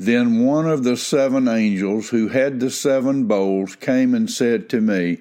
Then 0.00 0.46
one 0.46 0.66
of 0.66 0.82
the 0.82 0.96
seven 0.96 1.46
angels 1.46 2.08
who 2.08 2.28
had 2.28 2.58
the 2.58 2.70
seven 2.70 3.26
bowls 3.26 3.76
came 3.76 4.14
and 4.14 4.30
said 4.30 4.70
to 4.70 4.80
me, 4.80 5.18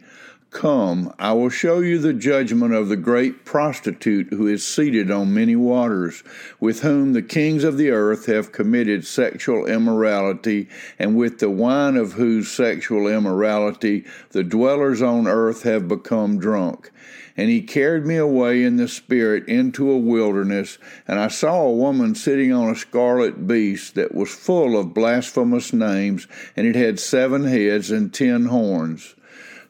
Come, 0.51 1.13
I 1.19 1.33
will 1.33 1.49
show 1.49 1.79
you 1.79 1.99
the 1.99 2.11
judgment 2.11 2.73
of 2.73 2.89
the 2.89 2.97
great 2.97 3.45
prostitute 3.45 4.29
who 4.33 4.47
is 4.47 4.65
seated 4.65 5.11
on 5.11 5.31
many 5.31 5.55
waters, 5.55 6.23
with 6.59 6.81
whom 6.81 7.13
the 7.13 7.21
kings 7.21 7.63
of 7.63 7.77
the 7.77 7.91
earth 7.91 8.25
have 8.25 8.51
committed 8.51 9.05
sexual 9.05 9.67
immorality, 9.67 10.67
and 10.97 11.15
with 11.15 11.37
the 11.37 11.51
wine 11.51 11.95
of 11.95 12.13
whose 12.13 12.49
sexual 12.49 13.07
immorality 13.07 14.05
the 14.31 14.43
dwellers 14.43 15.03
on 15.03 15.27
earth 15.27 15.61
have 15.63 15.87
become 15.87 16.39
drunk. 16.39 16.89
And 17.37 17.51
he 17.51 17.61
carried 17.61 18.07
me 18.07 18.17
away 18.17 18.63
in 18.63 18.77
the 18.77 18.87
Spirit 18.87 19.47
into 19.47 19.91
a 19.91 19.99
wilderness, 19.99 20.79
and 21.07 21.19
I 21.19 21.27
saw 21.27 21.61
a 21.61 21.75
woman 21.75 22.15
sitting 22.15 22.51
on 22.51 22.71
a 22.71 22.75
scarlet 22.75 23.45
beast 23.45 23.93
that 23.95 24.15
was 24.15 24.33
full 24.33 24.77
of 24.79 24.95
blasphemous 24.95 25.71
names, 25.73 26.27
and 26.55 26.65
it 26.65 26.75
had 26.75 26.99
seven 26.99 27.43
heads 27.43 27.91
and 27.91 28.11
ten 28.11 28.45
horns. 28.45 29.13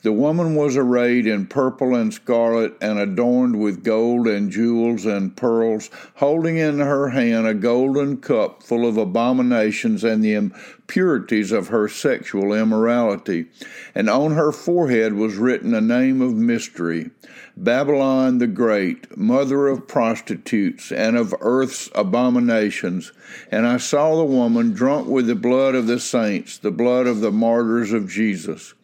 The 0.01 0.13
woman 0.13 0.55
was 0.55 0.77
arrayed 0.77 1.27
in 1.27 1.47
purple 1.47 1.93
and 1.93 2.13
scarlet 2.13 2.73
and 2.79 2.97
adorned 2.97 3.59
with 3.59 3.83
gold 3.83 4.27
and 4.27 4.49
jewels 4.49 5.05
and 5.05 5.35
pearls, 5.35 5.89
holding 6.15 6.55
in 6.55 6.79
her 6.79 7.09
hand 7.09 7.45
a 7.45 7.53
golden 7.53 8.15
cup 8.17 8.63
full 8.63 8.87
of 8.87 8.95
abominations 8.95 10.05
and 10.05 10.23
the 10.23 10.35
impurities 10.35 11.51
of 11.51 11.67
her 11.67 11.89
sexual 11.89 12.53
immorality. 12.53 13.47
And 13.93 14.09
on 14.09 14.31
her 14.31 14.53
forehead 14.53 15.15
was 15.15 15.35
written 15.35 15.73
a 15.73 15.81
name 15.81 16.21
of 16.21 16.33
mystery 16.33 17.09
Babylon 17.57 18.37
the 18.37 18.47
Great, 18.47 19.17
mother 19.17 19.67
of 19.67 19.85
prostitutes 19.85 20.93
and 20.93 21.17
of 21.17 21.35
earth's 21.41 21.89
abominations. 21.93 23.11
And 23.51 23.67
I 23.67 23.75
saw 23.75 24.15
the 24.15 24.23
woman 24.23 24.71
drunk 24.71 25.09
with 25.09 25.27
the 25.27 25.35
blood 25.35 25.75
of 25.75 25.87
the 25.87 25.99
saints, 25.99 26.57
the 26.57 26.71
blood 26.71 27.05
of 27.05 27.19
the 27.19 27.33
martyrs 27.33 27.91
of 27.91 28.07
Jesus. 28.07 28.75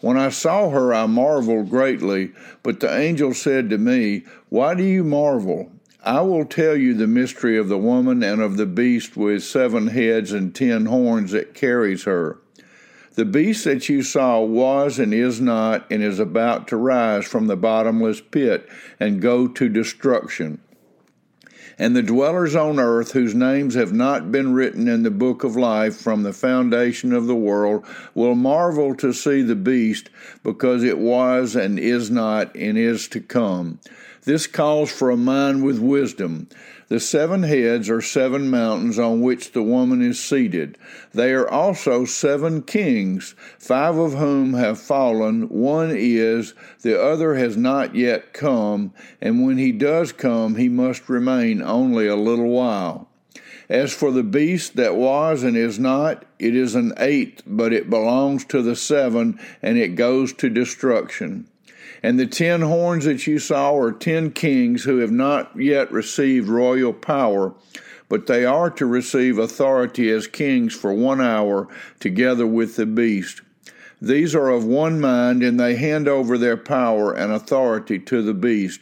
When 0.00 0.16
I 0.16 0.30
saw 0.30 0.70
her, 0.70 0.94
I 0.94 1.06
marveled 1.06 1.68
greatly, 1.68 2.32
but 2.62 2.80
the 2.80 2.94
angel 2.94 3.34
said 3.34 3.68
to 3.70 3.78
me, 3.78 4.24
Why 4.48 4.74
do 4.74 4.82
you 4.82 5.04
marvel? 5.04 5.70
I 6.02 6.22
will 6.22 6.46
tell 6.46 6.74
you 6.74 6.94
the 6.94 7.06
mystery 7.06 7.58
of 7.58 7.68
the 7.68 7.78
woman 7.78 8.22
and 8.22 8.40
of 8.40 8.56
the 8.56 8.64
beast 8.64 9.16
with 9.16 9.42
seven 9.42 9.88
heads 9.88 10.32
and 10.32 10.54
ten 10.54 10.86
horns 10.86 11.32
that 11.32 11.52
carries 11.52 12.04
her. 12.04 12.38
The 13.14 13.26
beast 13.26 13.64
that 13.64 13.90
you 13.90 14.02
saw 14.02 14.40
was 14.40 14.98
and 14.98 15.12
is 15.12 15.40
not 15.40 15.84
and 15.90 16.02
is 16.02 16.18
about 16.18 16.68
to 16.68 16.76
rise 16.76 17.26
from 17.26 17.48
the 17.48 17.56
bottomless 17.56 18.22
pit 18.22 18.66
and 18.98 19.20
go 19.20 19.46
to 19.48 19.68
destruction 19.68 20.60
and 21.78 21.94
the 21.94 22.02
dwellers 22.02 22.54
on 22.54 22.78
earth 22.78 23.12
whose 23.12 23.34
names 23.34 23.74
have 23.74 23.92
not 23.92 24.30
been 24.30 24.52
written 24.52 24.88
in 24.88 25.02
the 25.02 25.10
book 25.10 25.44
of 25.44 25.56
life 25.56 25.96
from 25.96 26.22
the 26.22 26.32
foundation 26.32 27.12
of 27.12 27.26
the 27.26 27.34
world 27.34 27.84
will 28.14 28.34
marvel 28.34 28.94
to 28.94 29.12
see 29.12 29.42
the 29.42 29.54
beast 29.54 30.10
because 30.42 30.82
it 30.82 30.98
was 30.98 31.56
and 31.56 31.78
is 31.78 32.10
not 32.10 32.54
and 32.54 32.76
is 32.76 33.08
to 33.08 33.20
come. 33.20 33.78
This 34.24 34.46
calls 34.46 34.92
for 34.92 35.10
a 35.10 35.16
mind 35.16 35.64
with 35.64 35.78
wisdom. 35.78 36.48
The 36.88 37.00
seven 37.00 37.44
heads 37.44 37.88
are 37.88 38.02
seven 38.02 38.50
mountains 38.50 38.98
on 38.98 39.20
which 39.20 39.52
the 39.52 39.62
woman 39.62 40.02
is 40.02 40.22
seated. 40.22 40.76
They 41.14 41.32
are 41.32 41.48
also 41.48 42.04
seven 42.04 42.62
kings, 42.62 43.36
five 43.58 43.96
of 43.96 44.14
whom 44.14 44.54
have 44.54 44.80
fallen. 44.80 45.48
One 45.48 45.92
is, 45.94 46.52
the 46.82 47.00
other 47.00 47.36
has 47.36 47.56
not 47.56 47.94
yet 47.94 48.32
come, 48.32 48.92
and 49.22 49.46
when 49.46 49.56
he 49.56 49.70
does 49.70 50.12
come, 50.12 50.56
he 50.56 50.68
must 50.68 51.08
remain 51.08 51.62
only 51.70 52.06
a 52.06 52.16
little 52.16 52.48
while. 52.48 53.08
As 53.68 53.94
for 53.94 54.10
the 54.10 54.24
beast 54.24 54.74
that 54.76 54.96
was 54.96 55.44
and 55.44 55.56
is 55.56 55.78
not, 55.78 56.24
it 56.40 56.56
is 56.56 56.74
an 56.74 56.92
eighth, 56.98 57.42
but 57.46 57.72
it 57.72 57.88
belongs 57.88 58.44
to 58.46 58.62
the 58.62 58.74
seven, 58.74 59.38
and 59.62 59.78
it 59.78 59.94
goes 59.94 60.32
to 60.34 60.50
destruction. 60.50 61.46
And 62.02 62.18
the 62.18 62.26
ten 62.26 62.62
horns 62.62 63.04
that 63.04 63.26
you 63.26 63.38
saw 63.38 63.76
are 63.76 63.92
ten 63.92 64.32
kings 64.32 64.84
who 64.84 64.98
have 64.98 65.12
not 65.12 65.52
yet 65.56 65.92
received 65.92 66.48
royal 66.48 66.92
power, 66.92 67.54
but 68.08 68.26
they 68.26 68.44
are 68.44 68.70
to 68.70 68.86
receive 68.86 69.38
authority 69.38 70.10
as 70.10 70.26
kings 70.26 70.74
for 70.74 70.92
one 70.92 71.20
hour 71.20 71.68
together 72.00 72.46
with 72.46 72.74
the 72.74 72.86
beast. 72.86 73.40
These 74.02 74.34
are 74.34 74.48
of 74.48 74.64
one 74.64 74.98
mind, 75.00 75.44
and 75.44 75.60
they 75.60 75.76
hand 75.76 76.08
over 76.08 76.36
their 76.36 76.56
power 76.56 77.12
and 77.12 77.30
authority 77.32 77.98
to 78.00 78.22
the 78.22 78.34
beast. 78.34 78.80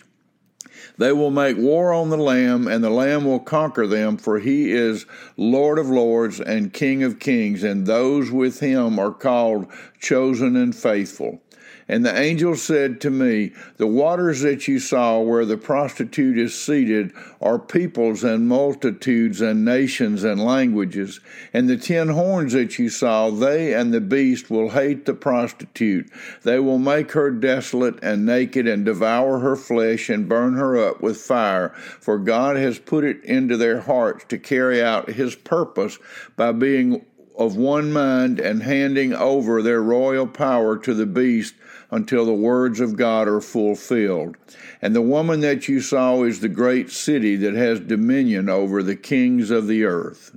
They 0.99 1.13
will 1.13 1.31
make 1.31 1.57
war 1.57 1.93
on 1.93 2.11
the 2.11 2.17
Lamb, 2.17 2.67
and 2.67 2.83
the 2.83 2.91
Lamb 2.91 3.25
will 3.25 3.39
conquer 3.39 3.87
them, 3.87 4.17
for 4.17 4.41
he 4.41 4.73
is 4.73 5.07
Lord 5.37 5.79
of 5.79 5.89
lords 5.89 6.41
and 6.41 6.73
King 6.73 7.05
of 7.05 7.21
kings, 7.21 7.63
and 7.63 7.87
those 7.87 8.33
with 8.33 8.59
him 8.59 8.99
are 8.99 9.13
called 9.13 9.69
chosen 10.01 10.57
and 10.57 10.75
faithful. 10.75 11.41
And 11.89 12.05
the 12.05 12.17
angel 12.17 12.55
said 12.55 13.01
to 13.01 13.11
me, 13.11 13.53
The 13.79 13.87
waters 13.87 14.43
that 14.43 14.69
you 14.69 14.79
saw 14.79 15.21
where 15.21 15.47
the 15.47 15.57
prostitute 15.57 16.37
is 16.37 16.59
seated 16.59 17.13
are 17.41 17.59
peoples 17.59 18.23
and 18.23 18.47
multitudes 18.47 19.41
and 19.41 19.65
nations 19.65 20.23
and 20.23 20.45
languages. 20.45 21.21
And 21.55 21.67
the 21.67 21.79
ten 21.79 22.09
horns 22.09 22.53
that 22.53 22.79
you 22.79 22.91
saw, 22.91 23.31
they 23.31 23.73
and 23.73 23.95
the 23.95 24.03
beast 24.03 24.51
will 24.51 24.71
hate 24.71 25.07
the 25.07 25.15
prostitute. 25.15 26.11
They 26.43 26.59
will 26.59 26.79
make 26.79 27.13
her 27.13 27.31
desolate 27.31 27.99
and 28.03 28.27
naked 28.27 28.69
and 28.69 28.85
devour 28.85 29.39
her 29.39 29.57
flesh 29.57 30.11
and 30.11 30.29
burn 30.29 30.55
her 30.55 30.77
up 30.77 31.01
with 31.01 31.17
fire. 31.17 31.71
For 32.01 32.19
God 32.19 32.57
has 32.57 32.79
put 32.79 33.05
it 33.05 33.25
into 33.25 33.57
their 33.57 33.81
hearts 33.81 34.27
to 34.29 34.39
carry 34.39 34.83
out 34.83 35.09
his 35.11 35.35
purpose 35.35 35.99
by 36.37 36.53
being 36.53 37.07
of 37.39 37.57
one 37.57 37.93
mind 37.93 38.41
and 38.41 38.65
handing 38.65 39.15
over 39.15 39.63
their 39.63 39.81
royal 39.81 40.27
power 40.27 40.77
to 40.77 40.93
the 40.93 41.07
beast 41.07 41.55
until 41.91 42.27
the 42.27 42.35
words 42.35 42.81
of 42.81 42.97
God 42.97 43.29
are 43.29 43.41
fulfilled. 43.41 44.37
And 44.83 44.95
the 44.95 45.01
woman 45.01 45.41
that 45.41 45.69
you 45.69 45.81
saw 45.81 46.25
is 46.25 46.41
the 46.41 46.49
great 46.49 46.91
city 46.91 47.37
that 47.37 47.55
has 47.55 47.81
dominion 47.81 48.49
over 48.49 48.83
the 48.83 48.97
kings 48.97 49.51
of 49.51 49.69
the 49.69 49.85
earth. 49.85 50.37